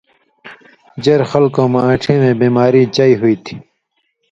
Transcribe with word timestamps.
ژرہۡ 1.03 1.29
خلکؤں 1.31 1.67
مہ 1.71 1.79
آݩڇھی 1.87 2.13
وَیں 2.21 2.37
بیماری 2.41 2.81
چئ 2.95 3.11
ہُوئ 3.19 3.35
تھی 3.43 3.55